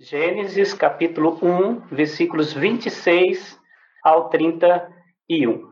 Gênesis 0.00 0.72
capítulo 0.72 1.36
1, 1.42 1.88
versículos 1.90 2.52
26 2.52 3.58
ao 4.04 4.28
31. 4.28 5.70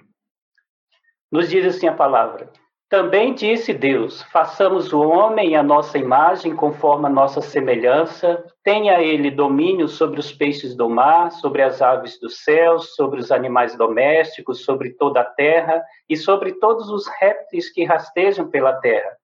Nos 1.31 1.49
diz 1.49 1.65
assim 1.65 1.87
a 1.87 1.93
palavra: 1.93 2.51
Também 2.89 3.35
disse 3.35 3.73
Deus: 3.73 4.23
Façamos 4.33 4.93
o 4.93 5.01
homem 5.01 5.55
à 5.55 5.63
nossa 5.63 5.97
imagem, 5.97 6.57
conforme 6.57 7.07
a 7.07 7.09
nossa 7.09 7.41
semelhança, 7.41 8.45
tenha 8.65 9.01
ele 9.01 9.31
domínio 9.31 9.87
sobre 9.87 10.19
os 10.19 10.33
peixes 10.33 10.75
do 10.75 10.91
mar, 10.91 11.31
sobre 11.31 11.63
as 11.63 11.81
aves 11.81 12.19
dos 12.19 12.43
céus, 12.43 12.97
sobre 12.97 13.21
os 13.21 13.31
animais 13.31 13.77
domésticos, 13.77 14.65
sobre 14.65 14.95
toda 14.95 15.21
a 15.21 15.25
terra 15.25 15.81
e 16.09 16.17
sobre 16.17 16.55
todos 16.55 16.89
os 16.89 17.07
répteis 17.21 17.73
que 17.73 17.85
rastejam 17.85 18.51
pela 18.51 18.73
terra. 18.73 19.16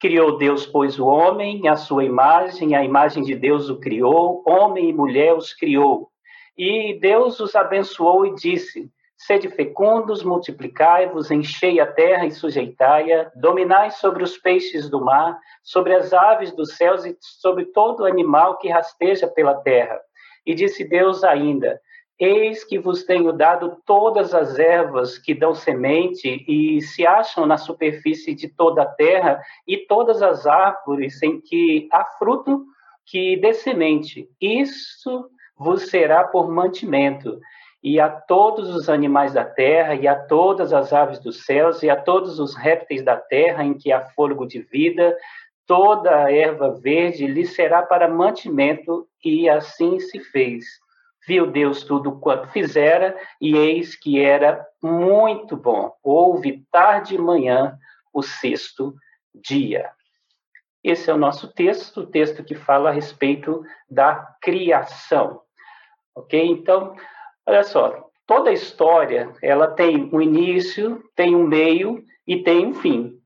Criou 0.00 0.38
Deus, 0.38 0.64
pois, 0.64 0.98
o 0.98 1.06
homem, 1.06 1.68
a 1.68 1.76
sua 1.76 2.02
imagem, 2.04 2.74
a 2.74 2.82
imagem 2.82 3.22
de 3.22 3.34
Deus 3.34 3.68
o 3.68 3.78
criou, 3.78 4.42
homem 4.46 4.88
e 4.88 4.92
mulher 4.94 5.34
os 5.34 5.52
criou. 5.52 6.08
E 6.56 6.98
Deus 6.98 7.38
os 7.38 7.54
abençoou 7.54 8.24
e 8.24 8.34
disse: 8.34 8.90
Sede 9.14 9.50
fecundos, 9.50 10.22
multiplicai-vos, 10.22 11.30
enchei 11.30 11.78
a 11.80 11.86
terra 11.86 12.24
e 12.24 12.30
sujeitai-a, 12.30 13.30
dominai 13.36 13.90
sobre 13.90 14.24
os 14.24 14.38
peixes 14.38 14.88
do 14.88 15.04
mar, 15.04 15.38
sobre 15.62 15.94
as 15.94 16.14
aves 16.14 16.50
dos 16.56 16.78
céus 16.78 17.04
e 17.04 17.14
sobre 17.20 17.66
todo 17.66 18.06
animal 18.06 18.56
que 18.56 18.70
rasteja 18.70 19.28
pela 19.28 19.54
terra. 19.56 20.00
E 20.46 20.54
disse 20.54 20.82
Deus 20.82 21.22
ainda: 21.22 21.78
Eis 22.20 22.62
que 22.62 22.78
vos 22.78 23.02
tenho 23.04 23.32
dado 23.32 23.78
todas 23.86 24.34
as 24.34 24.58
ervas 24.58 25.16
que 25.16 25.32
dão 25.32 25.54
semente 25.54 26.44
e 26.46 26.82
se 26.82 27.06
acham 27.06 27.46
na 27.46 27.56
superfície 27.56 28.34
de 28.34 28.46
toda 28.46 28.82
a 28.82 28.86
terra, 28.86 29.40
e 29.66 29.78
todas 29.78 30.22
as 30.22 30.46
árvores 30.46 31.22
em 31.22 31.40
que 31.40 31.88
há 31.90 32.04
fruto 32.18 32.66
que 33.06 33.38
dê 33.38 33.54
semente. 33.54 34.28
Isso 34.38 35.30
vos 35.56 35.88
será 35.88 36.24
por 36.24 36.50
mantimento. 36.50 37.40
E 37.82 37.98
a 37.98 38.10
todos 38.10 38.68
os 38.74 38.90
animais 38.90 39.32
da 39.32 39.44
terra, 39.46 39.94
e 39.94 40.06
a 40.06 40.14
todas 40.14 40.74
as 40.74 40.92
aves 40.92 41.18
dos 41.20 41.46
céus, 41.46 41.82
e 41.82 41.88
a 41.88 41.96
todos 41.96 42.38
os 42.38 42.54
répteis 42.54 43.02
da 43.02 43.16
terra 43.16 43.64
em 43.64 43.72
que 43.72 43.90
há 43.90 44.02
fôlego 44.10 44.46
de 44.46 44.60
vida, 44.60 45.16
toda 45.66 46.24
a 46.24 46.30
erva 46.30 46.78
verde 46.82 47.26
lhe 47.26 47.46
será 47.46 47.80
para 47.80 48.06
mantimento, 48.08 49.08
e 49.24 49.48
assim 49.48 49.98
se 49.98 50.20
fez. 50.20 50.66
Viu 51.30 51.46
Deus 51.46 51.84
tudo 51.84 52.18
quanto 52.18 52.48
fizera, 52.48 53.16
e 53.40 53.56
eis 53.56 53.94
que 53.94 54.18
era 54.18 54.66
muito 54.82 55.56
bom. 55.56 55.94
Houve 56.02 56.66
tarde 56.72 57.14
e 57.14 57.18
manhã 57.18 57.78
o 58.12 58.20
sexto 58.20 58.96
dia. 59.32 59.92
Esse 60.82 61.08
é 61.08 61.14
o 61.14 61.16
nosso 61.16 61.46
texto, 61.54 62.00
o 62.00 62.06
texto 62.08 62.42
que 62.42 62.56
fala 62.56 62.90
a 62.90 62.92
respeito 62.92 63.64
da 63.88 64.16
criação. 64.42 65.42
Ok? 66.16 66.44
Então, 66.44 66.96
olha 67.46 67.62
só, 67.62 68.10
toda 68.26 68.50
a 68.50 68.52
história 68.52 69.32
ela 69.40 69.68
tem 69.68 70.10
um 70.12 70.20
início, 70.20 71.00
tem 71.14 71.36
um 71.36 71.46
meio 71.46 72.04
e 72.26 72.42
tem 72.42 72.66
um 72.66 72.74
fim 72.74 73.19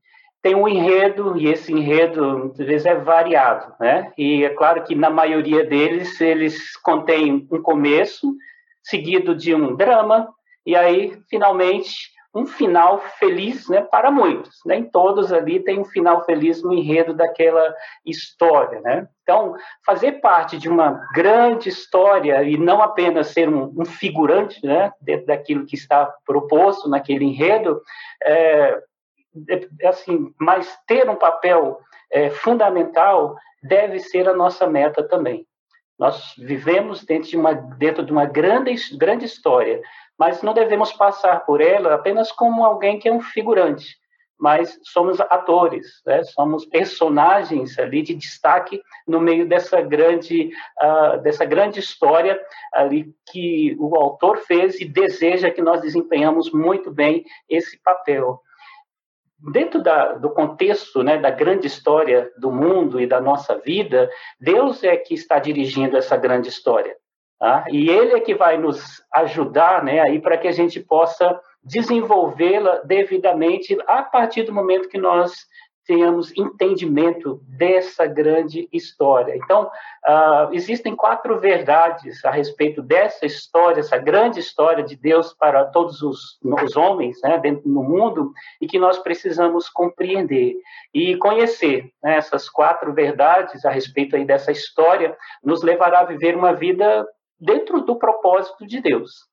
tem 0.45 0.53
um 0.53 0.67
enredo, 0.67 1.35
e 1.35 1.47
esse 1.47 1.73
enredo, 1.73 2.37
muitas 2.37 2.67
vezes, 2.67 2.85
é 2.85 2.93
variado, 2.93 3.73
né? 3.79 4.13
E 4.15 4.43
é 4.43 4.49
claro 4.49 4.83
que, 4.83 4.93
na 4.93 5.09
maioria 5.09 5.65
deles, 5.65 6.21
eles 6.21 6.77
contêm 6.77 7.47
um 7.51 7.59
começo, 7.63 8.31
seguido 8.83 9.33
de 9.33 9.55
um 9.55 9.75
drama, 9.75 10.31
e 10.63 10.75
aí, 10.75 11.19
finalmente, 11.27 12.11
um 12.31 12.45
final 12.45 12.99
feliz 13.17 13.67
né, 13.69 13.81
para 13.81 14.11
muitos. 14.11 14.59
Nem 14.67 14.83
né? 14.83 14.89
todos 14.93 15.33
ali 15.33 15.61
têm 15.61 15.79
um 15.79 15.85
final 15.85 16.23
feliz 16.25 16.61
no 16.61 16.73
enredo 16.73 17.15
daquela 17.15 17.73
história. 18.05 18.81
Né? 18.81 19.07
Então, 19.23 19.55
fazer 19.83 20.21
parte 20.21 20.59
de 20.59 20.69
uma 20.69 21.07
grande 21.15 21.69
história 21.69 22.43
e 22.43 22.55
não 22.55 22.83
apenas 22.83 23.29
ser 23.29 23.49
um, 23.49 23.73
um 23.75 23.85
figurante 23.85 24.63
né, 24.63 24.91
dentro 25.01 25.25
daquilo 25.25 25.65
que 25.65 25.75
está 25.75 26.13
proposto 26.23 26.87
naquele 26.87 27.25
enredo, 27.25 27.81
é, 28.23 28.79
assim, 29.83 30.33
mas 30.39 30.77
ter 30.87 31.09
um 31.09 31.15
papel 31.15 31.79
é, 32.11 32.29
fundamental 32.29 33.35
deve 33.61 33.99
ser 33.99 34.27
a 34.29 34.35
nossa 34.35 34.67
meta 34.67 35.03
também. 35.07 35.45
Nós 35.97 36.33
vivemos 36.37 37.03
dentro 37.03 37.29
de 37.29 37.37
uma, 37.37 37.53
dentro 37.53 38.05
de 38.05 38.11
uma 38.11 38.25
grande, 38.25 38.75
grande 38.97 39.25
história, 39.25 39.81
mas 40.17 40.41
não 40.41 40.53
devemos 40.53 40.91
passar 40.91 41.45
por 41.45 41.61
ela 41.61 41.93
apenas 41.93 42.31
como 42.31 42.65
alguém 42.65 42.99
que 42.99 43.07
é 43.07 43.13
um 43.13 43.21
figurante, 43.21 43.97
mas 44.37 44.77
somos 44.83 45.19
atores, 45.21 46.01
né? 46.05 46.21
somos 46.23 46.65
personagens 46.65 47.79
ali 47.79 48.01
de 48.01 48.13
destaque 48.13 48.81
no 49.07 49.21
meio 49.21 49.47
dessa 49.47 49.81
grande, 49.81 50.51
uh, 50.81 51.21
dessa 51.21 51.45
grande 51.45 51.79
história 51.79 52.39
ali 52.73 53.13
que 53.31 53.75
o 53.79 53.95
autor 53.95 54.37
fez 54.39 54.79
e 54.81 54.85
deseja 54.85 55.49
que 55.49 55.61
nós 55.61 55.81
desempenhamos 55.81 56.51
muito 56.51 56.91
bem 56.91 57.23
esse 57.49 57.81
papel 57.81 58.41
dentro 59.51 59.81
da, 59.81 60.13
do 60.13 60.29
contexto 60.29 61.03
né, 61.03 61.17
da 61.17 61.29
grande 61.29 61.67
história 61.67 62.31
do 62.37 62.51
mundo 62.51 62.99
e 62.99 63.07
da 63.07 63.21
nossa 63.21 63.57
vida, 63.57 64.09
Deus 64.39 64.83
é 64.83 64.95
que 64.97 65.13
está 65.13 65.39
dirigindo 65.39 65.97
essa 65.97 66.17
grande 66.17 66.49
história. 66.49 66.95
Tá? 67.39 67.65
E 67.69 67.89
Ele 67.89 68.13
é 68.13 68.19
que 68.19 68.33
vai 68.33 68.57
nos 68.57 69.03
ajudar 69.13 69.83
né, 69.83 69.99
aí 69.99 70.19
para 70.19 70.37
que 70.37 70.47
a 70.47 70.51
gente 70.51 70.79
possa 70.79 71.39
desenvolvê-la 71.63 72.81
devidamente 72.85 73.77
a 73.87 74.03
partir 74.03 74.43
do 74.43 74.53
momento 74.53 74.87
que 74.87 74.97
nós 74.97 75.33
tenhamos 75.85 76.35
entendimento 76.35 77.39
dessa 77.47 78.05
grande 78.05 78.67
história. 78.71 79.35
Então, 79.35 79.63
uh, 79.63 80.53
existem 80.53 80.95
quatro 80.95 81.39
verdades 81.39 82.23
a 82.25 82.31
respeito 82.31 82.81
dessa 82.81 83.25
história, 83.25 83.79
essa 83.79 83.97
grande 83.97 84.39
história 84.39 84.83
de 84.83 84.95
Deus 84.95 85.33
para 85.33 85.65
todos 85.65 86.01
os, 86.01 86.39
os 86.43 86.75
homens 86.75 87.19
né, 87.23 87.37
dentro 87.37 87.63
do 87.63 87.83
mundo, 87.83 88.33
e 88.59 88.67
que 88.67 88.79
nós 88.79 88.97
precisamos 88.97 89.69
compreender 89.69 90.55
e 90.93 91.15
conhecer. 91.17 91.91
Né, 92.03 92.17
essas 92.17 92.49
quatro 92.49 92.93
verdades 92.93 93.65
a 93.65 93.69
respeito 93.69 94.15
aí 94.15 94.25
dessa 94.25 94.51
história 94.51 95.15
nos 95.43 95.61
levará 95.61 95.99
a 95.99 96.05
viver 96.05 96.35
uma 96.35 96.53
vida 96.53 97.05
dentro 97.39 97.81
do 97.81 97.95
propósito 97.95 98.65
de 98.65 98.81
Deus. 98.81 99.27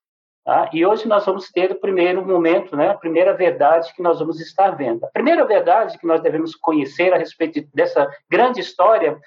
Tá? 0.45 0.69
E 0.73 0.85
hoje 0.85 1.07
nós 1.07 1.25
vamos 1.25 1.49
ter 1.49 1.71
o 1.71 1.79
primeiro 1.79 2.25
momento, 2.25 2.75
né, 2.75 2.89
a 2.89 2.97
primeira 2.97 3.33
verdade 3.33 3.93
que 3.93 4.03
nós 4.03 4.19
vamos 4.19 4.41
estar 4.41 4.71
vendo. 4.71 5.05
A 5.05 5.09
primeira 5.09 5.45
verdade 5.45 5.97
que 5.97 6.05
nós 6.05 6.21
devemos 6.21 6.53
conhecer 6.53 7.13
a 7.13 7.17
respeito 7.17 7.65
dessa 7.73 8.09
grande 8.29 8.59
história 8.59 9.17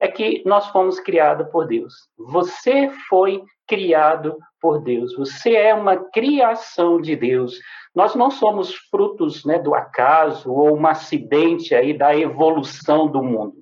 é 0.00 0.08
que 0.08 0.42
nós 0.44 0.66
fomos 0.68 0.98
criados 0.98 1.48
por 1.50 1.66
Deus. 1.66 1.94
Você 2.18 2.90
foi 3.08 3.42
criado 3.68 4.36
por 4.60 4.80
Deus. 4.82 5.14
Você 5.16 5.54
é 5.54 5.72
uma 5.72 5.96
criação 5.96 7.00
de 7.00 7.14
Deus. 7.14 7.58
Nós 7.94 8.16
não 8.16 8.30
somos 8.30 8.74
frutos 8.90 9.44
né, 9.44 9.60
do 9.60 9.74
acaso 9.76 10.52
ou 10.52 10.76
um 10.76 10.86
acidente 10.86 11.72
aí 11.74 11.96
da 11.96 12.16
evolução 12.16 13.06
do 13.06 13.22
mundo. 13.22 13.54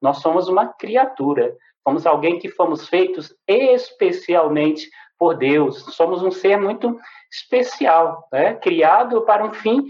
Nós 0.00 0.18
somos 0.18 0.48
uma 0.48 0.66
criatura. 0.66 1.54
Somos 1.86 2.06
alguém 2.06 2.38
que 2.38 2.48
fomos 2.48 2.88
feitos 2.88 3.34
especialmente 3.46 4.88
por 5.18 5.36
Deus. 5.36 5.84
Somos 5.94 6.22
um 6.22 6.30
ser 6.30 6.56
muito 6.56 6.98
especial, 7.30 8.26
né? 8.32 8.54
criado 8.54 9.22
para 9.22 9.44
um 9.44 9.52
fim 9.52 9.84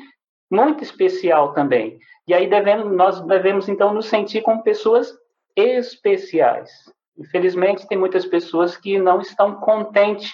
muito 0.51 0.83
especial 0.83 1.53
também. 1.53 1.99
E 2.27 2.35
aí 2.35 2.47
devemos, 2.49 2.93
nós 2.95 3.21
devemos, 3.23 3.69
então, 3.69 3.93
nos 3.93 4.07
sentir 4.07 4.43
como 4.43 4.63
pessoas 4.63 5.13
especiais. 5.57 6.71
Infelizmente, 7.17 7.87
tem 7.87 7.99
muitas 7.99 8.25
pessoas 8.25 8.77
que 8.77 8.99
não 8.99 9.21
estão 9.21 9.57
contentes 9.57 10.33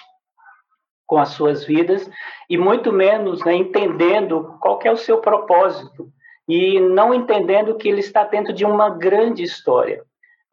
com 1.07 1.17
as 1.17 1.29
suas 1.29 1.63
vidas 1.63 2.09
e 2.49 2.57
muito 2.57 2.91
menos 2.91 3.43
né, 3.43 3.55
entendendo 3.55 4.57
qual 4.59 4.79
é 4.83 4.91
o 4.91 4.97
seu 4.97 5.19
propósito 5.19 6.09
e 6.47 6.79
não 6.79 7.13
entendendo 7.13 7.75
que 7.75 7.87
ele 7.87 7.99
está 7.99 8.23
dentro 8.23 8.53
de 8.53 8.65
uma 8.65 8.89
grande 8.89 9.43
história. 9.43 10.03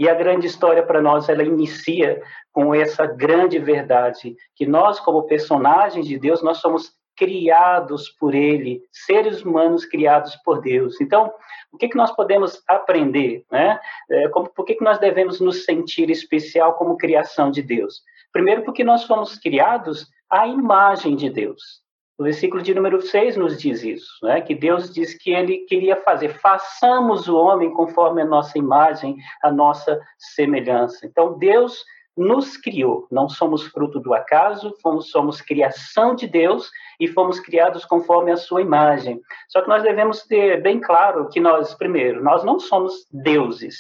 E 0.03 0.09
a 0.09 0.15
grande 0.15 0.49
história 0.49 0.83
para 0.83 1.01
nós, 1.01 1.29
ela 1.29 1.45
inicia 1.45 2.21
com 2.51 2.75
essa 2.75 3.07
grande 3.07 3.57
verdade, 3.61 4.35
que 4.57 4.67
nós, 4.67 4.99
como 4.99 5.29
personagens 5.29 6.09
de 6.09 6.19
Deus, 6.19 6.43
nós 6.43 6.59
somos 6.59 6.93
criados 7.17 8.09
por 8.09 8.35
Ele, 8.35 8.83
seres 8.91 9.45
humanos 9.45 9.85
criados 9.85 10.35
por 10.45 10.61
Deus. 10.61 11.01
Então, 11.01 11.33
o 11.73 11.79
que, 11.79 11.87
que 11.87 11.97
nós 11.97 12.11
podemos 12.17 12.61
aprender? 12.67 13.45
Né? 13.49 13.79
É, 14.11 14.29
como, 14.31 14.49
por 14.49 14.65
que, 14.65 14.75
que 14.75 14.83
nós 14.83 14.99
devemos 14.99 15.39
nos 15.39 15.65
sentir 15.65 16.11
especial 16.11 16.75
como 16.75 16.97
criação 16.97 17.49
de 17.49 17.63
Deus? 17.63 18.03
Primeiro, 18.33 18.65
porque 18.65 18.83
nós 18.83 19.05
fomos 19.05 19.39
criados 19.39 20.09
à 20.29 20.49
imagem 20.49 21.15
de 21.15 21.31
Deus. 21.31 21.81
O 22.23 22.25
versículo 22.25 22.63
de 22.63 22.73
número 22.73 23.03
6 23.03 23.37
nos 23.37 23.59
diz 23.59 23.83
isso, 23.83 24.25
né? 24.25 24.41
que 24.41 24.55
Deus 24.55 24.95
diz 24.95 25.13
que 25.13 25.33
ele 25.33 25.67
queria 25.67 25.97
fazer, 25.97 26.29
façamos 26.39 27.27
o 27.27 27.37
homem 27.37 27.73
conforme 27.73 28.23
a 28.23 28.25
nossa 28.25 28.57
imagem, 28.57 29.17
a 29.43 29.51
nossa 29.51 30.01
semelhança. 30.17 31.05
Então, 31.05 31.37
Deus 31.37 31.85
nos 32.17 32.57
criou, 32.57 33.09
não 33.11 33.29
somos 33.29 33.65
fruto 33.65 33.99
do 33.99 34.15
acaso, 34.15 34.73
fomos, 34.81 35.11
somos 35.11 35.41
criação 35.41 36.15
de 36.15 36.29
Deus 36.29 36.71
e 37.01 37.09
fomos 37.09 37.41
criados 37.41 37.85
conforme 37.85 38.31
a 38.31 38.37
sua 38.37 38.63
imagem. 38.63 39.21
Só 39.49 39.61
que 39.61 39.69
nós 39.69 39.83
devemos 39.83 40.23
ter 40.23 40.63
bem 40.63 40.79
claro 40.79 41.29
que 41.29 41.41
nós, 41.41 41.75
primeiro, 41.75 42.23
nós 42.23 42.45
não 42.45 42.61
somos 42.61 43.05
deuses, 43.11 43.79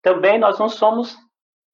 também 0.00 0.38
nós 0.38 0.58
não 0.58 0.70
somos 0.70 1.14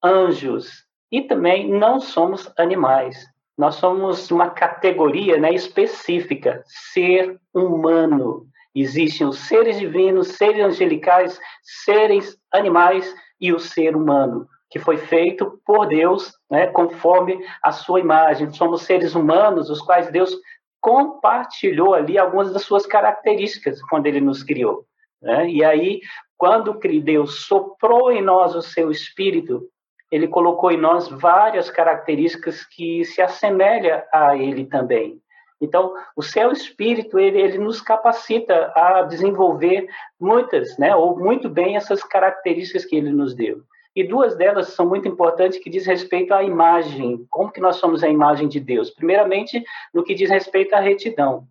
anjos 0.03 0.85
e 1.09 1.21
também 1.21 1.71
não 1.71 2.01
somos 2.01 2.51
animais. 2.57 3.29
Nós 3.59 3.75
somos 3.75 4.31
uma 4.31 4.49
categoria 4.51 5.37
né, 5.37 5.51
específica, 5.51 6.63
ser 6.65 7.37
humano. 7.53 8.47
Existem 8.73 9.27
os 9.27 9.37
seres 9.37 9.77
divinos, 9.77 10.29
seres 10.29 10.63
angelicais, 10.63 11.37
seres 11.83 12.37
animais 12.53 13.13
e 13.37 13.51
o 13.51 13.59
ser 13.59 13.97
humano, 13.97 14.47
que 14.69 14.79
foi 14.79 14.95
feito 14.95 15.59
por 15.65 15.87
Deus, 15.87 16.31
né, 16.49 16.67
conforme 16.67 17.37
a 17.61 17.73
sua 17.73 17.99
imagem. 17.99 18.49
Somos 18.53 18.83
seres 18.83 19.13
humanos, 19.13 19.69
os 19.69 19.81
quais 19.81 20.09
Deus 20.09 20.33
compartilhou 20.79 21.93
ali 21.93 22.17
algumas 22.17 22.53
das 22.53 22.61
suas 22.61 22.85
características 22.85 23.81
quando 23.89 24.05
ele 24.05 24.21
nos 24.21 24.41
criou. 24.41 24.85
Né? 25.21 25.49
E 25.49 25.65
aí, 25.65 25.99
quando 26.37 26.79
Deus 27.03 27.45
soprou 27.45 28.09
em 28.09 28.21
nós 28.21 28.55
o 28.55 28.61
seu 28.61 28.89
espírito, 28.89 29.67
ele 30.11 30.27
colocou 30.27 30.71
em 30.71 30.77
nós 30.77 31.07
várias 31.07 31.69
características 31.69 32.65
que 32.65 33.05
se 33.05 33.21
assemelham 33.21 34.01
a 34.11 34.35
ele 34.35 34.65
também. 34.65 35.21
Então, 35.61 35.93
o 36.15 36.23
seu 36.23 36.51
espírito, 36.51 37.19
ele, 37.19 37.39
ele 37.39 37.57
nos 37.57 37.81
capacita 37.81 38.71
a 38.75 39.01
desenvolver 39.03 39.87
muitas, 40.19 40.77
né, 40.77 40.95
ou 40.95 41.19
muito 41.19 41.49
bem 41.49 41.75
essas 41.75 42.03
características 42.03 42.85
que 42.85 42.95
ele 42.95 43.11
nos 43.11 43.35
deu. 43.35 43.61
E 43.95 44.03
duas 44.03 44.35
delas 44.35 44.69
são 44.69 44.87
muito 44.87 45.07
importantes 45.07 45.59
que 45.59 45.69
diz 45.69 45.85
respeito 45.85 46.33
à 46.33 46.43
imagem. 46.43 47.25
Como 47.29 47.51
que 47.51 47.59
nós 47.59 47.75
somos 47.77 48.03
a 48.03 48.07
imagem 48.07 48.47
de 48.47 48.59
Deus? 48.59 48.89
Primeiramente, 48.89 49.61
no 49.93 50.03
que 50.03 50.15
diz 50.15 50.29
respeito 50.29 50.73
à 50.73 50.79
retidão. 50.79 51.45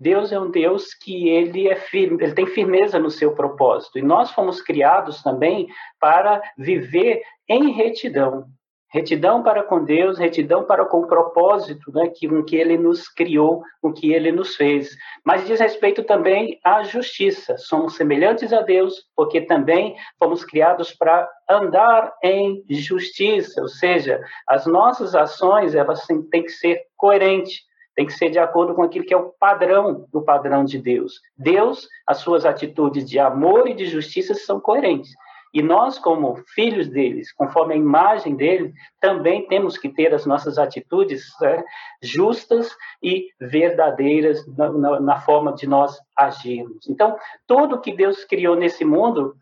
Deus 0.00 0.32
é 0.32 0.40
um 0.40 0.50
Deus 0.50 0.94
que 0.94 1.28
ele 1.28 1.68
é 1.68 1.76
firme, 1.76 2.24
ele 2.24 2.32
tem 2.32 2.46
firmeza 2.46 2.98
no 2.98 3.10
seu 3.10 3.34
propósito. 3.34 3.98
E 3.98 4.02
nós 4.02 4.30
fomos 4.30 4.62
criados 4.62 5.22
também 5.22 5.68
para 6.00 6.40
viver 6.56 7.20
em 7.46 7.70
retidão. 7.72 8.46
Retidão 8.92 9.40
para 9.40 9.62
com 9.62 9.84
Deus, 9.84 10.18
retidão 10.18 10.64
para 10.64 10.84
com 10.84 11.02
o 11.02 11.06
propósito 11.06 11.92
né, 11.92 12.08
que, 12.08 12.26
com 12.26 12.42
que 12.42 12.56
Ele 12.56 12.76
nos 12.76 13.08
criou, 13.08 13.62
com 13.80 13.92
que 13.92 14.12
Ele 14.12 14.32
nos 14.32 14.56
fez. 14.56 14.90
Mas 15.24 15.46
diz 15.46 15.60
respeito 15.60 16.02
também 16.02 16.58
à 16.64 16.82
justiça. 16.82 17.56
Somos 17.56 17.94
semelhantes 17.94 18.52
a 18.52 18.62
Deus, 18.62 18.94
porque 19.14 19.42
também 19.42 19.94
fomos 20.18 20.44
criados 20.44 20.92
para 20.92 21.28
andar 21.48 22.12
em 22.24 22.64
justiça, 22.68 23.60
ou 23.60 23.68
seja, 23.68 24.20
as 24.48 24.66
nossas 24.66 25.14
ações 25.14 25.74
elas 25.74 26.04
têm 26.30 26.42
que 26.42 26.50
ser 26.50 26.80
coerentes 26.96 27.69
tem 27.94 28.06
que 28.06 28.12
ser 28.12 28.30
de 28.30 28.38
acordo 28.38 28.74
com 28.74 28.82
aquilo 28.82 29.04
que 29.04 29.14
é 29.14 29.16
o 29.16 29.30
padrão 29.38 30.06
do 30.12 30.22
padrão 30.22 30.64
de 30.64 30.78
Deus. 30.78 31.20
Deus, 31.36 31.88
as 32.06 32.18
suas 32.18 32.44
atitudes 32.46 33.08
de 33.08 33.18
amor 33.18 33.68
e 33.68 33.74
de 33.74 33.86
justiça 33.86 34.34
são 34.34 34.60
coerentes. 34.60 35.10
E 35.52 35.62
nós, 35.62 35.98
como 35.98 36.36
filhos 36.54 36.88
deles, 36.88 37.32
conforme 37.32 37.74
a 37.74 37.76
imagem 37.76 38.36
dele, 38.36 38.72
também 39.00 39.48
temos 39.48 39.76
que 39.76 39.88
ter 39.88 40.14
as 40.14 40.24
nossas 40.24 40.58
atitudes 40.58 41.24
né, 41.40 41.64
justas 42.00 42.70
e 43.02 43.28
verdadeiras 43.40 44.46
na, 44.56 44.70
na, 44.70 45.00
na, 45.00 45.20
forma 45.20 45.52
de 45.52 45.66
nós 45.66 45.98
agirmos. 46.16 46.88
Então, 46.88 47.16
tudo 47.48 47.80
que 47.80 47.92
Deus 47.92 48.24
criou 48.24 48.54
nesse 48.54 48.84
mundo 48.84 49.34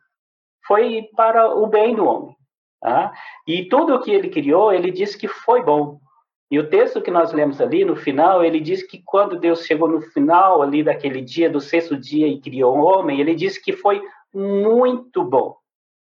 foi 0.67 1.09
para 1.15 1.55
o 1.55 1.67
bem 1.67 1.95
do 1.95 2.07
homem. 2.07 2.35
Tá? 2.81 3.13
E 3.47 3.69
tudo 3.69 3.95
o 3.95 4.01
que 4.01 4.11
ele 4.11 4.31
criou, 4.31 4.73
ele 4.73 4.91
disse 4.91 5.19
que 5.19 5.29
foi 5.29 5.63
bom. 5.63 5.99
E 6.51 6.59
o 6.59 6.69
texto 6.69 7.03
que 7.03 7.11
nós 7.11 7.33
lemos 7.33 7.61
ali 7.61 7.85
no 7.85 7.95
final, 7.95 8.43
ele 8.43 8.59
diz 8.59 8.83
que 8.83 9.03
quando 9.05 9.39
Deus 9.39 9.67
chegou 9.67 9.89
no 9.89 10.01
final 10.01 10.63
ali 10.63 10.83
daquele 10.83 11.21
dia, 11.21 11.51
do 11.51 11.61
sexto 11.61 11.97
dia, 11.97 12.27
e 12.27 12.41
criou 12.41 12.79
o 12.79 12.85
homem, 12.85 13.21
ele 13.21 13.35
disse 13.35 13.63
que 13.63 13.73
foi 13.73 14.03
muito 14.33 15.23
bom. 15.23 15.57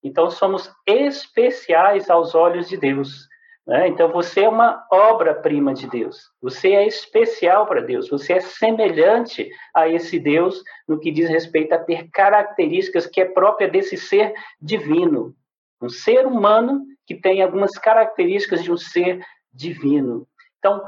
Então 0.03 0.31
somos 0.31 0.71
especiais 0.87 2.11
aos 2.11 2.35
olhos 2.35 2.69
de 2.69 2.77
Deus. 2.77 3.27
Né? 3.67 3.89
Então 3.89 4.11
você 4.11 4.43
é 4.43 4.49
uma 4.49 4.87
obra-prima 4.93 5.73
de 5.73 5.89
Deus. 5.89 6.31
Você 6.43 6.73
é 6.73 6.87
especial 6.87 7.67
para 7.67 7.81
Deus. 7.81 8.11
Você 8.11 8.35
é 8.35 8.41
semelhante 8.41 9.49
a 9.75 9.89
esse 9.89 10.19
Deus 10.19 10.63
no 10.87 11.01
que 11.01 11.11
diz 11.11 11.31
respeito 11.31 11.73
a 11.73 11.79
ter 11.79 12.11
características 12.11 13.07
que 13.07 13.23
é 13.23 13.25
própria 13.25 13.69
desse 13.69 13.97
ser 13.97 14.35
divino. 14.61 15.35
Um 15.81 15.89
ser 15.89 16.27
humano 16.27 16.83
que 17.07 17.15
tem 17.15 17.43
algumas 17.43 17.73
características 17.73 18.63
de 18.63 18.71
um 18.71 18.77
ser 18.77 19.25
divino. 19.53 20.27
Então, 20.65 20.83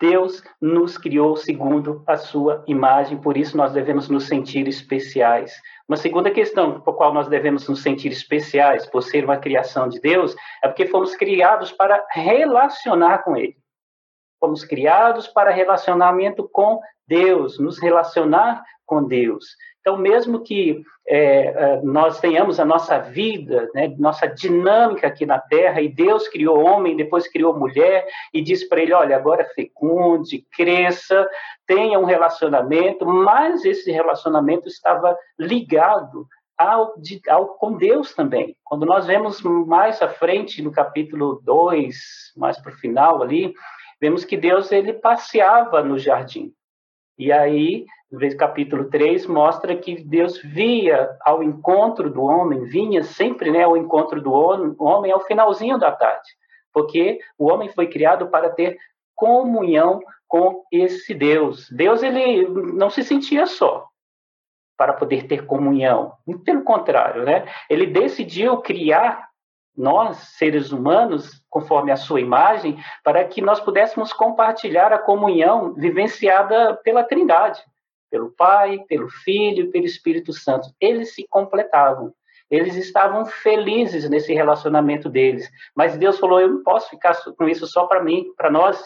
Deus 0.00 0.42
nos 0.62 0.96
criou 0.96 1.36
segundo 1.36 2.02
a 2.06 2.16
sua 2.16 2.64
imagem, 2.66 3.20
por 3.20 3.36
isso 3.36 3.54
nós 3.54 3.74
devemos 3.74 4.08
nos 4.08 4.26
sentir 4.26 4.66
especiais. 4.66 5.52
Uma 5.86 5.98
segunda 5.98 6.30
questão 6.30 6.80
por 6.80 6.96
qual 6.96 7.12
nós 7.12 7.28
devemos 7.28 7.68
nos 7.68 7.82
sentir 7.82 8.10
especiais, 8.10 8.86
por 8.86 9.02
ser 9.02 9.26
uma 9.26 9.36
criação 9.36 9.90
de 9.90 10.00
Deus, 10.00 10.34
é 10.62 10.68
porque 10.68 10.86
fomos 10.86 11.14
criados 11.14 11.70
para 11.70 12.02
relacionar 12.12 13.18
com 13.24 13.36
Ele. 13.36 13.58
Fomos 14.40 14.64
criados 14.64 15.28
para 15.28 15.50
relacionamento 15.50 16.48
com 16.50 16.80
Deus, 17.06 17.58
nos 17.58 17.78
relacionar 17.78 18.64
com 18.86 19.06
Deus. 19.06 19.44
Então, 19.84 19.98
mesmo 19.98 20.40
que 20.40 20.82
é, 21.06 21.18
é, 21.18 21.80
nós 21.82 22.18
tenhamos 22.18 22.58
a 22.58 22.64
nossa 22.64 22.98
vida, 22.98 23.68
né, 23.74 23.94
nossa 23.98 24.26
dinâmica 24.26 25.06
aqui 25.06 25.26
na 25.26 25.38
Terra, 25.38 25.82
e 25.82 25.90
Deus 25.90 26.26
criou 26.26 26.58
homem, 26.58 26.96
depois 26.96 27.28
criou 27.28 27.58
mulher, 27.58 28.06
e 28.32 28.40
diz 28.40 28.66
para 28.66 28.80
ele: 28.80 28.94
olha, 28.94 29.14
agora 29.14 29.44
fecunde, 29.54 30.46
cresça, 30.56 31.28
tenha 31.66 31.98
um 31.98 32.06
relacionamento, 32.06 33.04
mas 33.04 33.62
esse 33.66 33.92
relacionamento 33.92 34.68
estava 34.68 35.14
ligado 35.38 36.26
ao, 36.56 36.94
ao, 37.28 37.48
com 37.48 37.76
Deus 37.76 38.14
também. 38.14 38.56
Quando 38.64 38.86
nós 38.86 39.06
vemos 39.06 39.42
mais 39.42 40.00
à 40.00 40.08
frente, 40.08 40.62
no 40.62 40.72
capítulo 40.72 41.42
2, 41.44 41.94
mais 42.38 42.58
para 42.58 42.72
o 42.72 42.76
final 42.76 43.22
ali, 43.22 43.52
vemos 44.00 44.24
que 44.24 44.38
Deus 44.38 44.72
ele 44.72 44.94
passeava 44.94 45.82
no 45.82 45.98
jardim. 45.98 46.54
E 47.18 47.30
aí, 47.30 47.84
capítulo 48.38 48.90
3, 48.90 49.26
mostra 49.26 49.76
que 49.76 50.02
Deus 50.02 50.40
via 50.42 51.16
ao 51.20 51.42
encontro 51.42 52.10
do 52.10 52.22
homem, 52.22 52.64
vinha 52.64 53.02
sempre 53.02 53.50
né, 53.50 53.62
ao 53.62 53.76
encontro 53.76 54.20
do 54.20 54.32
homem 54.32 55.12
ao 55.12 55.20
finalzinho 55.20 55.78
da 55.78 55.92
tarde, 55.92 56.28
porque 56.72 57.18
o 57.38 57.46
homem 57.46 57.68
foi 57.68 57.86
criado 57.86 58.28
para 58.28 58.50
ter 58.50 58.76
comunhão 59.14 60.00
com 60.26 60.64
esse 60.72 61.14
Deus. 61.14 61.70
Deus 61.70 62.02
ele 62.02 62.48
não 62.48 62.90
se 62.90 63.04
sentia 63.04 63.46
só 63.46 63.86
para 64.76 64.92
poder 64.92 65.28
ter 65.28 65.46
comunhão, 65.46 66.12
pelo 66.44 66.64
contrário, 66.64 67.22
né? 67.22 67.46
Ele 67.70 67.86
decidiu 67.86 68.56
criar 68.58 69.28
nós, 69.76 70.16
seres 70.36 70.70
humanos, 70.70 71.42
conforme 71.50 71.90
a 71.90 71.96
sua 71.96 72.20
imagem, 72.20 72.78
para 73.02 73.24
que 73.24 73.40
nós 73.40 73.60
pudéssemos 73.60 74.12
compartilhar 74.12 74.92
a 74.92 74.98
comunhão 74.98 75.74
vivenciada 75.74 76.76
pela 76.84 77.02
Trindade, 77.02 77.60
pelo 78.10 78.30
Pai, 78.30 78.78
pelo 78.88 79.08
Filho 79.08 79.70
pelo 79.70 79.84
Espírito 79.84 80.32
Santo. 80.32 80.68
Eles 80.80 81.14
se 81.14 81.26
completavam. 81.28 82.12
Eles 82.50 82.76
estavam 82.76 83.24
felizes 83.24 84.08
nesse 84.08 84.32
relacionamento 84.32 85.08
deles. 85.08 85.50
Mas 85.74 85.96
Deus 85.96 86.18
falou: 86.18 86.40
eu 86.40 86.48
não 86.48 86.62
posso 86.62 86.90
ficar 86.90 87.16
com 87.36 87.48
isso 87.48 87.66
só 87.66 87.86
para 87.86 88.02
mim, 88.02 88.26
para 88.36 88.50
nós. 88.50 88.80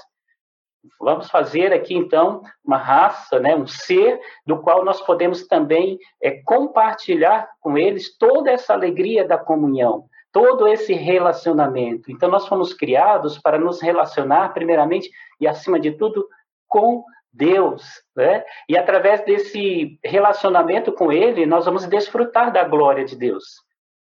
Vamos 1.00 1.28
fazer 1.28 1.72
aqui 1.72 1.94
então 1.94 2.40
uma 2.64 2.78
raça, 2.78 3.38
né, 3.38 3.54
um 3.54 3.66
ser 3.66 4.18
do 4.46 4.62
qual 4.62 4.84
nós 4.84 5.02
podemos 5.02 5.46
também 5.46 5.98
é, 6.22 6.40
compartilhar 6.44 7.50
com 7.60 7.76
eles 7.76 8.16
toda 8.16 8.50
essa 8.50 8.72
alegria 8.72 9.26
da 9.26 9.36
comunhão 9.36 10.08
todo 10.38 10.68
esse 10.68 10.92
relacionamento. 10.92 12.12
Então, 12.12 12.30
nós 12.30 12.46
fomos 12.46 12.72
criados 12.72 13.40
para 13.40 13.58
nos 13.58 13.82
relacionar, 13.82 14.54
primeiramente 14.54 15.10
e 15.40 15.48
acima 15.48 15.80
de 15.80 15.90
tudo, 15.90 16.28
com 16.68 17.02
Deus, 17.32 17.82
né? 18.16 18.44
E 18.68 18.78
através 18.78 19.24
desse 19.24 19.98
relacionamento 20.04 20.92
com 20.92 21.10
Ele, 21.10 21.44
nós 21.44 21.64
vamos 21.64 21.86
desfrutar 21.86 22.52
da 22.52 22.62
glória 22.62 23.04
de 23.04 23.16
Deus. 23.16 23.44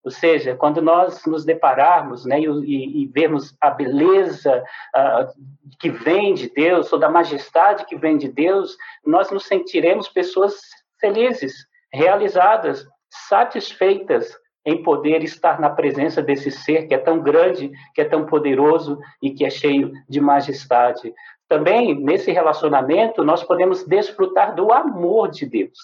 Ou 0.03 0.11
seja, 0.11 0.55
quando 0.55 0.83
nós 0.83 1.25
nos 1.25 1.43
depararmos 1.43 2.25
né, 2.25 2.39
e, 2.39 3.03
e 3.03 3.07
vermos 3.07 3.55
a 3.59 3.71
beleza 3.71 4.63
uh, 4.95 5.33
que 5.79 5.89
vem 5.89 6.35
de 6.35 6.47
Deus, 6.49 6.93
ou 6.93 6.99
da 6.99 7.09
majestade 7.09 7.85
que 7.85 7.97
vem 7.97 8.17
de 8.17 8.29
Deus, 8.29 8.77
nós 9.03 9.31
nos 9.31 9.45
sentiremos 9.45 10.07
pessoas 10.07 10.53
felizes, 10.99 11.53
realizadas, 11.91 12.85
satisfeitas, 13.09 14.37
em 14.65 14.83
poder 14.83 15.23
estar 15.23 15.59
na 15.59 15.69
presença 15.69 16.21
desse 16.21 16.51
ser 16.51 16.87
que 16.87 16.93
é 16.93 16.97
tão 16.97 17.19
grande, 17.19 17.71
que 17.93 18.01
é 18.01 18.05
tão 18.05 18.25
poderoso 18.25 18.99
e 19.21 19.31
que 19.31 19.45
é 19.45 19.49
cheio 19.49 19.91
de 20.07 20.19
majestade. 20.19 21.13
Também, 21.47 21.95
nesse 21.95 22.31
relacionamento, 22.31 23.23
nós 23.23 23.43
podemos 23.43 23.83
desfrutar 23.83 24.53
do 24.53 24.71
amor 24.71 25.29
de 25.29 25.45
Deus. 25.45 25.79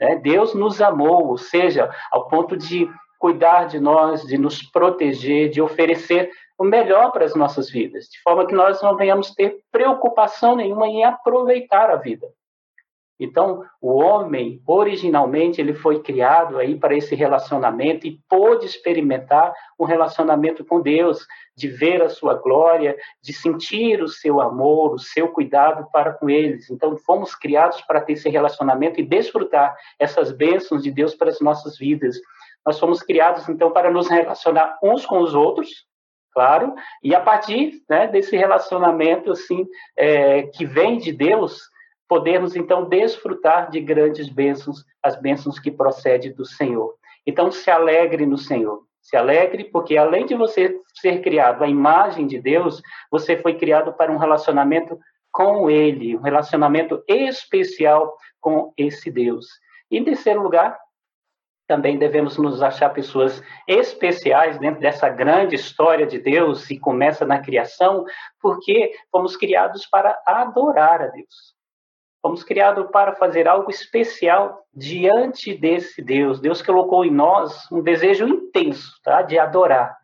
Né? 0.00 0.16
Deus 0.16 0.54
nos 0.54 0.80
amou, 0.80 1.28
ou 1.28 1.36
seja, 1.36 1.90
ao 2.10 2.28
ponto 2.28 2.56
de 2.56 2.88
cuidar 3.18 3.64
de 3.64 3.80
nós, 3.80 4.22
de 4.22 4.38
nos 4.38 4.62
proteger, 4.62 5.50
de 5.50 5.60
oferecer 5.60 6.30
o 6.58 6.64
melhor 6.64 7.10
para 7.10 7.24
as 7.24 7.34
nossas 7.34 7.70
vidas, 7.70 8.06
de 8.06 8.20
forma 8.22 8.46
que 8.46 8.54
nós 8.54 8.80
não 8.80 8.96
venhamos 8.96 9.34
ter 9.34 9.58
preocupação 9.72 10.56
nenhuma 10.56 10.86
em 10.86 11.04
aproveitar 11.04 11.90
a 11.90 11.96
vida. 11.96 12.28
Então, 13.18 13.62
o 13.80 13.94
homem, 13.94 14.60
originalmente, 14.66 15.60
ele 15.60 15.72
foi 15.72 16.02
criado 16.02 16.58
aí 16.58 16.76
para 16.76 16.96
esse 16.96 17.14
relacionamento 17.14 18.06
e 18.06 18.18
pôde 18.28 18.66
experimentar 18.66 19.52
um 19.78 19.84
relacionamento 19.84 20.64
com 20.64 20.80
Deus, 20.80 21.24
de 21.56 21.68
ver 21.68 22.02
a 22.02 22.08
sua 22.08 22.34
glória, 22.34 22.96
de 23.22 23.32
sentir 23.32 24.02
o 24.02 24.08
seu 24.08 24.40
amor, 24.40 24.94
o 24.94 24.98
seu 24.98 25.28
cuidado 25.28 25.88
para 25.92 26.12
com 26.12 26.28
eles. 26.28 26.68
Então, 26.70 26.96
fomos 26.96 27.36
criados 27.36 27.80
para 27.82 28.00
ter 28.00 28.14
esse 28.14 28.28
relacionamento 28.28 28.98
e 29.00 29.06
desfrutar 29.06 29.76
essas 29.98 30.32
bênçãos 30.32 30.82
de 30.82 30.90
Deus 30.90 31.14
para 31.14 31.30
as 31.30 31.40
nossas 31.40 31.78
vidas. 31.78 32.16
Nós 32.66 32.80
fomos 32.80 33.00
criados, 33.00 33.48
então, 33.48 33.70
para 33.70 33.92
nos 33.92 34.08
relacionar 34.08 34.76
uns 34.82 35.06
com 35.06 35.20
os 35.20 35.34
outros, 35.34 35.86
claro, 36.32 36.74
e 37.00 37.14
a 37.14 37.20
partir 37.20 37.80
né, 37.88 38.08
desse 38.08 38.36
relacionamento, 38.36 39.30
assim, 39.30 39.64
é, 39.96 40.42
que 40.42 40.66
vem 40.66 40.98
de 40.98 41.12
Deus, 41.12 41.60
podemos 42.14 42.54
então 42.54 42.88
desfrutar 42.88 43.68
de 43.72 43.80
grandes 43.80 44.28
bênçãos, 44.28 44.84
as 45.02 45.20
bênçãos 45.20 45.58
que 45.58 45.68
procedem 45.68 46.32
do 46.32 46.44
Senhor. 46.44 46.94
Então, 47.26 47.50
se 47.50 47.68
alegre 47.72 48.24
no 48.24 48.38
Senhor. 48.38 48.84
Se 49.02 49.16
alegre, 49.16 49.64
porque 49.64 49.96
além 49.96 50.24
de 50.24 50.36
você 50.36 50.80
ser 50.94 51.22
criado 51.22 51.64
à 51.64 51.66
imagem 51.66 52.28
de 52.28 52.40
Deus, 52.40 52.80
você 53.10 53.36
foi 53.36 53.54
criado 53.58 53.92
para 53.94 54.12
um 54.12 54.16
relacionamento 54.16 54.96
com 55.32 55.68
Ele, 55.68 56.16
um 56.16 56.20
relacionamento 56.20 57.02
especial 57.08 58.16
com 58.40 58.72
esse 58.78 59.10
Deus. 59.10 59.48
Em 59.90 60.04
terceiro 60.04 60.40
lugar, 60.40 60.78
também 61.66 61.98
devemos 61.98 62.38
nos 62.38 62.62
achar 62.62 62.90
pessoas 62.90 63.42
especiais 63.66 64.56
dentro 64.60 64.80
dessa 64.80 65.08
grande 65.08 65.56
história 65.56 66.06
de 66.06 66.20
Deus, 66.20 66.70
e 66.70 66.78
começa 66.78 67.26
na 67.26 67.40
criação, 67.40 68.04
porque 68.40 68.92
fomos 69.10 69.36
criados 69.36 69.84
para 69.84 70.16
adorar 70.24 71.02
a 71.02 71.08
Deus. 71.08 71.54
Fomos 72.24 72.42
criados 72.42 72.86
para 72.90 73.14
fazer 73.16 73.46
algo 73.46 73.70
especial 73.70 74.64
diante 74.74 75.52
desse 75.52 76.00
Deus. 76.00 76.40
Deus 76.40 76.62
colocou 76.62 77.04
em 77.04 77.10
nós 77.10 77.70
um 77.70 77.82
desejo 77.82 78.26
intenso, 78.26 78.98
tá, 79.04 79.20
de 79.20 79.38
adorar. 79.38 79.94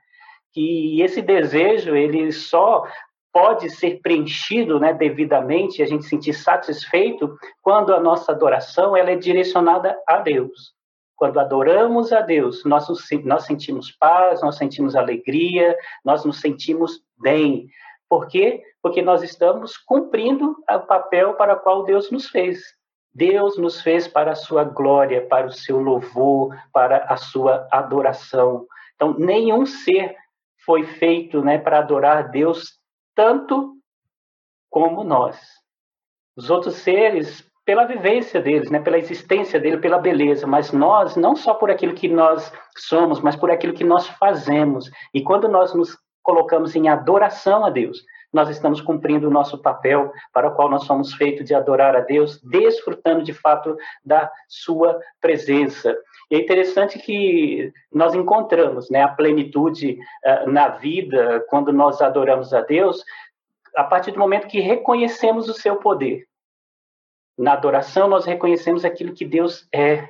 E 0.54 1.00
esse 1.00 1.22
desejo, 1.22 1.96
ele 1.96 2.30
só 2.30 2.84
pode 3.32 3.70
ser 3.70 4.02
preenchido, 4.02 4.78
né, 4.78 4.92
devidamente, 4.92 5.82
a 5.82 5.86
gente 5.86 6.04
sentir 6.04 6.34
satisfeito 6.34 7.34
quando 7.62 7.94
a 7.94 8.00
nossa 8.00 8.32
adoração 8.32 8.94
ela 8.94 9.12
é 9.12 9.16
direcionada 9.16 9.98
a 10.06 10.18
Deus. 10.18 10.74
Quando 11.16 11.40
adoramos 11.40 12.12
a 12.12 12.20
Deus, 12.20 12.66
nós, 12.66 12.86
nós 13.24 13.44
sentimos 13.44 13.92
paz, 13.92 14.42
nós 14.42 14.58
sentimos 14.58 14.94
alegria, 14.94 15.74
nós 16.04 16.22
nos 16.26 16.38
sentimos 16.38 17.00
bem. 17.18 17.66
Por 18.10 18.26
quê? 18.26 18.62
Porque 18.82 19.02
nós 19.02 19.22
estamos 19.22 19.76
cumprindo 19.76 20.56
o 20.68 20.80
papel 20.80 21.34
para 21.34 21.54
o 21.54 21.60
qual 21.60 21.84
Deus 21.84 22.10
nos 22.10 22.28
fez. 22.28 22.60
Deus 23.12 23.58
nos 23.58 23.80
fez 23.80 24.06
para 24.06 24.32
a 24.32 24.36
sua 24.36 24.64
glória, 24.64 25.26
para 25.26 25.46
o 25.46 25.52
seu 25.52 25.80
louvor, 25.80 26.56
para 26.72 27.04
a 27.04 27.16
sua 27.16 27.66
adoração. 27.70 28.66
Então, 28.94 29.14
nenhum 29.18 29.66
ser 29.66 30.14
foi 30.64 30.84
feito 30.84 31.42
né, 31.42 31.58
para 31.58 31.78
adorar 31.78 32.30
Deus 32.30 32.78
tanto 33.14 33.76
como 34.70 35.02
nós. 35.02 35.38
Os 36.36 36.48
outros 36.48 36.76
seres, 36.76 37.44
pela 37.64 37.84
vivência 37.84 38.40
deles, 38.40 38.70
né, 38.70 38.80
pela 38.80 38.98
existência 38.98 39.58
dele, 39.58 39.78
pela 39.78 39.98
beleza, 39.98 40.46
mas 40.46 40.72
nós, 40.72 41.16
não 41.16 41.34
só 41.34 41.54
por 41.54 41.70
aquilo 41.70 41.94
que 41.94 42.08
nós 42.08 42.52
somos, 42.76 43.20
mas 43.20 43.34
por 43.34 43.50
aquilo 43.50 43.74
que 43.74 43.84
nós 43.84 44.06
fazemos. 44.06 44.88
E 45.12 45.22
quando 45.22 45.48
nós 45.48 45.74
nos 45.74 45.98
colocamos 46.22 46.76
em 46.76 46.88
adoração 46.88 47.64
a 47.64 47.70
Deus, 47.70 48.02
nós 48.32 48.48
estamos 48.48 48.80
cumprindo 48.80 49.28
o 49.28 49.30
nosso 49.30 49.58
papel 49.58 50.12
para 50.32 50.48
o 50.48 50.54
qual 50.54 50.68
nós 50.68 50.84
somos 50.84 51.12
feitos 51.14 51.46
de 51.46 51.54
adorar 51.54 51.96
a 51.96 52.00
Deus, 52.00 52.40
desfrutando 52.42 53.22
de 53.22 53.32
fato 53.32 53.76
da 54.04 54.30
sua 54.48 55.00
presença. 55.20 55.96
E 56.30 56.36
é 56.36 56.38
interessante 56.38 56.98
que 56.98 57.72
nós 57.92 58.14
encontramos 58.14 58.88
né, 58.90 59.02
a 59.02 59.08
plenitude 59.08 59.98
uh, 60.24 60.50
na 60.50 60.68
vida 60.68 61.44
quando 61.48 61.72
nós 61.72 62.00
adoramos 62.00 62.54
a 62.54 62.60
Deus, 62.60 63.04
a 63.74 63.84
partir 63.84 64.12
do 64.12 64.18
momento 64.18 64.48
que 64.48 64.60
reconhecemos 64.60 65.48
o 65.48 65.54
seu 65.54 65.76
poder. 65.76 66.26
Na 67.36 67.54
adoração, 67.54 68.06
nós 68.06 68.24
reconhecemos 68.26 68.84
aquilo 68.84 69.14
que 69.14 69.24
Deus 69.24 69.66
é 69.72 70.08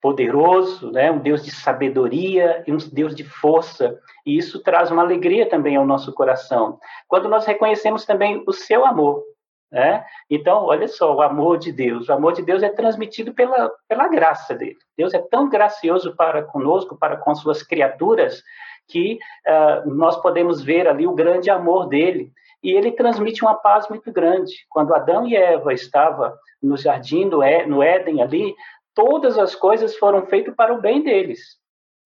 poderoso, 0.00 0.90
né? 0.90 1.10
um 1.10 1.18
Deus 1.18 1.44
de 1.44 1.50
sabedoria 1.50 2.62
e 2.66 2.72
um 2.72 2.76
Deus 2.92 3.14
de 3.14 3.24
força. 3.24 3.98
E 4.24 4.36
isso 4.36 4.62
traz 4.62 4.90
uma 4.90 5.02
alegria 5.02 5.48
também 5.48 5.76
ao 5.76 5.86
nosso 5.86 6.12
coração. 6.12 6.78
Quando 7.06 7.28
nós 7.28 7.44
reconhecemos 7.46 8.04
também 8.04 8.42
o 8.46 8.52
seu 8.52 8.86
amor. 8.86 9.22
Né? 9.70 10.02
Então, 10.30 10.64
olha 10.64 10.88
só, 10.88 11.14
o 11.14 11.20
amor 11.20 11.58
de 11.58 11.72
Deus. 11.72 12.08
O 12.08 12.12
amor 12.12 12.32
de 12.32 12.42
Deus 12.42 12.62
é 12.62 12.68
transmitido 12.68 13.34
pela, 13.34 13.70
pela 13.86 14.08
graça 14.08 14.54
dele. 14.54 14.78
Deus 14.96 15.12
é 15.12 15.18
tão 15.18 15.48
gracioso 15.48 16.14
para 16.16 16.42
conosco, 16.42 16.96
para 16.96 17.16
com 17.16 17.34
suas 17.34 17.62
criaturas, 17.62 18.42
que 18.86 19.18
uh, 19.46 19.90
nós 19.90 20.16
podemos 20.22 20.62
ver 20.62 20.88
ali 20.88 21.06
o 21.06 21.14
grande 21.14 21.50
amor 21.50 21.86
dele. 21.86 22.32
E 22.62 22.72
ele 22.72 22.92
transmite 22.92 23.42
uma 23.42 23.54
paz 23.54 23.88
muito 23.88 24.10
grande. 24.10 24.52
Quando 24.70 24.94
Adão 24.94 25.26
e 25.26 25.36
Eva 25.36 25.72
estavam 25.72 26.32
no 26.62 26.76
jardim, 26.76 27.26
no 27.26 27.82
Éden 27.82 28.22
ali, 28.22 28.54
todas 28.98 29.38
as 29.38 29.54
coisas 29.54 29.96
foram 29.96 30.26
feitas 30.26 30.52
para 30.56 30.74
o 30.74 30.80
bem 30.80 31.04
deles. 31.04 31.38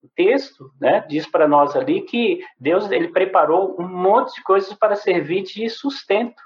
O 0.04 0.08
texto 0.14 0.70
né, 0.78 1.02
diz 1.08 1.26
para 1.26 1.48
nós 1.48 1.74
ali 1.74 2.02
que 2.02 2.44
Deus 2.60 2.90
ele 2.90 3.08
preparou 3.08 3.74
um 3.80 3.88
monte 3.88 4.34
de 4.34 4.42
coisas 4.42 4.74
para 4.74 4.94
servir 4.94 5.42
de 5.42 5.70
sustento, 5.70 6.42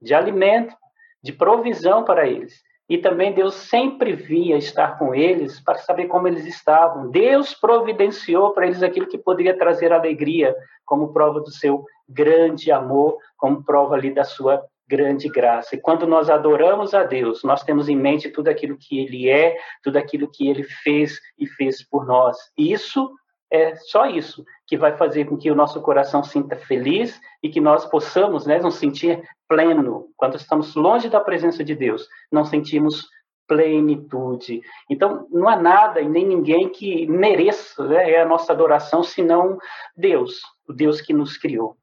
de 0.00 0.14
alimento, 0.14 0.72
de 1.20 1.32
provisão 1.32 2.04
para 2.04 2.28
eles. 2.28 2.62
E 2.88 2.96
também 2.96 3.32
Deus 3.32 3.54
sempre 3.54 4.12
via 4.12 4.56
estar 4.56 4.96
com 5.00 5.12
eles 5.12 5.58
para 5.60 5.78
saber 5.78 6.06
como 6.06 6.28
eles 6.28 6.46
estavam. 6.46 7.10
Deus 7.10 7.52
providenciou 7.52 8.52
para 8.52 8.66
eles 8.66 8.84
aquilo 8.84 9.08
que 9.08 9.18
poderia 9.18 9.58
trazer 9.58 9.92
alegria, 9.92 10.54
como 10.86 11.12
prova 11.12 11.40
do 11.40 11.50
seu 11.50 11.84
grande 12.08 12.70
amor, 12.70 13.18
como 13.36 13.64
prova 13.64 13.96
ali 13.96 14.14
da 14.14 14.22
sua 14.22 14.64
grande 14.88 15.28
graça. 15.28 15.74
E 15.74 15.80
quando 15.80 16.06
nós 16.06 16.30
adoramos 16.30 16.94
a 16.94 17.04
Deus, 17.04 17.44
nós 17.44 17.62
temos 17.62 17.88
em 17.88 17.96
mente 17.96 18.30
tudo 18.30 18.48
aquilo 18.48 18.76
que 18.78 18.98
Ele 18.98 19.28
é, 19.28 19.56
tudo 19.82 19.98
aquilo 19.98 20.30
que 20.30 20.48
Ele 20.48 20.64
fez 20.64 21.20
e 21.38 21.46
fez 21.46 21.86
por 21.86 22.06
nós. 22.06 22.36
Isso 22.56 23.10
é 23.50 23.74
só 23.76 24.06
isso 24.06 24.44
que 24.66 24.76
vai 24.76 24.96
fazer 24.96 25.24
com 25.24 25.36
que 25.36 25.50
o 25.50 25.54
nosso 25.54 25.80
coração 25.80 26.22
sinta 26.22 26.56
feliz 26.56 27.20
e 27.42 27.48
que 27.48 27.60
nós 27.60 27.86
possamos 27.86 28.46
né, 28.46 28.58
nos 28.58 28.76
sentir 28.76 29.22
pleno. 29.48 30.08
Quando 30.16 30.36
estamos 30.36 30.74
longe 30.74 31.08
da 31.08 31.20
presença 31.20 31.64
de 31.64 31.74
Deus, 31.74 32.06
não 32.30 32.44
sentimos 32.44 33.06
plenitude. 33.46 34.60
Então, 34.90 35.26
não 35.30 35.48
há 35.48 35.56
nada 35.56 36.00
e 36.00 36.08
nem 36.08 36.26
ninguém 36.26 36.68
que 36.68 37.06
mereça 37.06 37.82
né, 37.88 38.16
a 38.16 38.26
nossa 38.26 38.52
adoração, 38.52 39.02
senão 39.02 39.58
Deus, 39.96 40.42
o 40.68 40.72
Deus 40.72 41.00
que 41.00 41.14
nos 41.14 41.38
criou. 41.38 41.76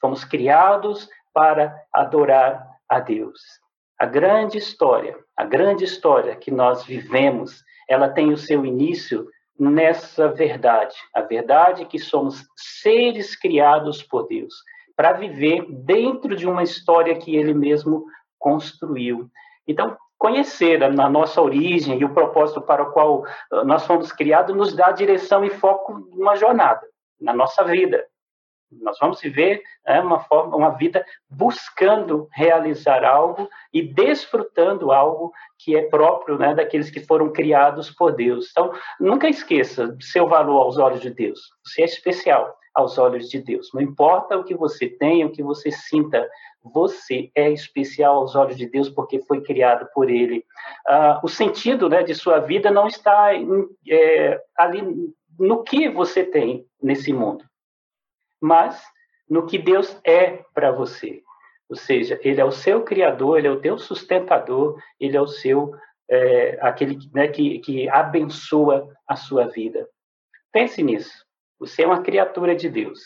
Fomos 0.00 0.24
criados 0.24 1.08
para 1.32 1.74
adorar 1.92 2.66
a 2.88 3.00
Deus. 3.00 3.40
A 3.98 4.06
grande 4.06 4.58
história, 4.58 5.16
a 5.36 5.44
grande 5.44 5.84
história 5.84 6.36
que 6.36 6.50
nós 6.50 6.84
vivemos, 6.84 7.62
ela 7.88 8.08
tem 8.08 8.32
o 8.32 8.36
seu 8.36 8.66
início 8.66 9.28
nessa 9.58 10.28
verdade, 10.28 10.96
a 11.14 11.20
verdade 11.20 11.84
que 11.84 11.98
somos 11.98 12.42
seres 12.56 13.36
criados 13.36 14.02
por 14.02 14.26
Deus, 14.26 14.54
para 14.96 15.12
viver 15.12 15.64
dentro 15.70 16.34
de 16.34 16.48
uma 16.48 16.62
história 16.62 17.16
que 17.16 17.36
ele 17.36 17.54
mesmo 17.54 18.04
construiu. 18.38 19.30
Então, 19.66 19.96
conhecer 20.18 20.82
a 20.84 20.88
nossa 21.08 21.40
origem 21.40 21.98
e 21.98 22.04
o 22.04 22.14
propósito 22.14 22.60
para 22.60 22.84
o 22.84 22.92
qual 22.92 23.24
ah, 23.50 23.64
nós 23.64 23.86
fomos 23.86 24.12
criados 24.12 24.54
nos 24.54 24.74
dá 24.74 24.92
direção 24.92 25.44
e 25.44 25.50
foco 25.50 25.94
numa 26.12 26.36
jornada, 26.36 26.82
na 27.20 27.34
nossa 27.34 27.64
vida. 27.64 28.04
Nós 28.80 28.98
vamos 28.98 29.20
viver 29.20 29.62
né, 29.86 30.00
uma 30.00 30.20
forma, 30.20 30.56
uma 30.56 30.70
vida 30.70 31.04
buscando 31.28 32.28
realizar 32.32 33.04
algo 33.04 33.48
e 33.72 33.82
desfrutando 33.82 34.92
algo 34.92 35.32
que 35.58 35.76
é 35.76 35.82
próprio 35.82 36.38
né, 36.38 36.54
daqueles 36.54 36.90
que 36.90 37.00
foram 37.00 37.32
criados 37.32 37.90
por 37.90 38.12
Deus. 38.12 38.48
Então, 38.50 38.72
nunca 38.98 39.28
esqueça 39.28 39.96
seu 40.00 40.26
valor 40.26 40.62
aos 40.62 40.78
olhos 40.78 41.00
de 41.00 41.10
Deus. 41.10 41.40
Você 41.64 41.82
é 41.82 41.84
especial 41.84 42.56
aos 42.74 42.96
olhos 42.96 43.28
de 43.28 43.40
Deus. 43.40 43.70
Não 43.74 43.82
importa 43.82 44.36
o 44.38 44.44
que 44.44 44.54
você 44.54 44.88
tenha, 44.88 45.26
o 45.26 45.32
que 45.32 45.42
você 45.42 45.70
sinta, 45.70 46.26
você 46.62 47.30
é 47.34 47.50
especial 47.50 48.16
aos 48.16 48.34
olhos 48.34 48.56
de 48.56 48.66
Deus 48.66 48.88
porque 48.88 49.20
foi 49.20 49.42
criado 49.42 49.86
por 49.94 50.08
Ele. 50.08 50.44
Ah, 50.88 51.20
o 51.22 51.28
sentido 51.28 51.88
né, 51.88 52.02
de 52.02 52.14
sua 52.14 52.38
vida 52.38 52.70
não 52.70 52.86
está 52.86 53.30
é, 53.88 54.40
ali 54.56 54.82
no 55.38 55.62
que 55.62 55.88
você 55.88 56.24
tem 56.24 56.64
nesse 56.80 57.12
mundo 57.12 57.44
mas 58.42 58.82
no 59.30 59.46
que 59.46 59.56
Deus 59.56 59.96
é 60.04 60.44
para 60.52 60.72
você. 60.72 61.22
Ou 61.68 61.76
seja, 61.76 62.20
Ele 62.22 62.40
é 62.40 62.44
o 62.44 62.50
seu 62.50 62.82
criador, 62.82 63.38
Ele 63.38 63.46
é 63.46 63.50
o 63.50 63.60
teu 63.60 63.78
sustentador, 63.78 64.78
Ele 65.00 65.16
é 65.16 65.20
o 65.20 65.26
seu, 65.26 65.72
é, 66.10 66.58
aquele 66.60 66.98
né, 67.14 67.28
que, 67.28 67.60
que 67.60 67.88
abençoa 67.88 68.92
a 69.06 69.14
sua 69.14 69.46
vida. 69.46 69.88
Pense 70.52 70.82
nisso. 70.82 71.24
Você 71.58 71.82
é 71.82 71.86
uma 71.86 72.02
criatura 72.02 72.54
de 72.54 72.68
Deus. 72.68 73.00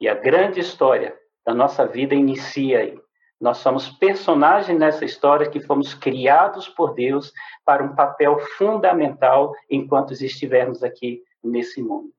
E 0.00 0.08
a 0.08 0.14
grande 0.14 0.60
história 0.60 1.16
da 1.46 1.54
nossa 1.54 1.86
vida 1.86 2.14
inicia 2.14 2.80
aí. 2.80 2.98
Nós 3.40 3.58
somos 3.58 3.88
personagens 3.88 4.78
nessa 4.78 5.04
história 5.04 5.48
que 5.48 5.60
fomos 5.60 5.94
criados 5.94 6.68
por 6.68 6.92
Deus 6.92 7.32
para 7.64 7.82
um 7.82 7.94
papel 7.94 8.38
fundamental 8.58 9.54
enquanto 9.70 10.12
estivermos 10.12 10.82
aqui 10.82 11.22
nesse 11.42 11.80
mundo. 11.80 12.12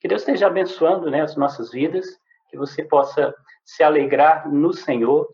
Que 0.00 0.08
Deus 0.08 0.22
esteja 0.22 0.46
abençoando 0.46 1.10
né, 1.10 1.20
as 1.20 1.36
nossas 1.36 1.70
vidas, 1.70 2.06
que 2.48 2.56
você 2.56 2.82
possa 2.82 3.34
se 3.64 3.82
alegrar 3.82 4.50
no 4.50 4.72
Senhor 4.72 5.28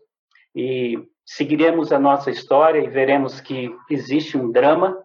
e 0.55 0.97
seguiremos 1.25 1.91
a 1.91 1.99
nossa 1.99 2.29
história 2.29 2.79
e 2.79 2.89
veremos 2.89 3.41
que 3.41 3.75
existe 3.89 4.37
um 4.37 4.51
drama, 4.51 4.97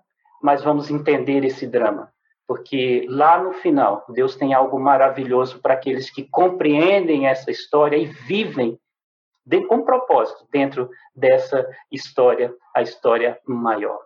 mas 0.42 0.62
vamos 0.62 0.90
entender 0.90 1.44
esse 1.44 1.66
drama, 1.66 2.12
porque 2.46 3.06
lá 3.08 3.42
no 3.42 3.52
final 3.52 4.04
Deus 4.08 4.36
tem 4.36 4.52
algo 4.52 4.78
maravilhoso 4.78 5.60
para 5.60 5.74
aqueles 5.74 6.10
que 6.10 6.28
compreendem 6.28 7.26
essa 7.26 7.50
história 7.50 7.96
e 7.96 8.06
vivem 8.06 8.78
com 9.68 9.84
propósito 9.84 10.46
dentro 10.50 10.88
dessa 11.14 11.66
história, 11.90 12.54
a 12.74 12.82
história 12.82 13.38
maior. 13.46 14.02